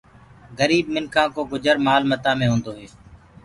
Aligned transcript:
گريب 0.57 0.85
منکآ 0.93 1.23
ڪو 1.33 1.41
گُجر 1.51 1.77
مآل 1.85 2.03
متآ 2.09 2.31
مي 2.37 2.45
هوندو 2.49 2.71
هي۔ 2.79 2.87